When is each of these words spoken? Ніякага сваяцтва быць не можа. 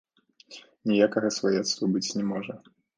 Ніякага 0.93 1.33
сваяцтва 1.37 1.93
быць 1.95 2.07
не 2.21 2.29
можа. 2.35 2.63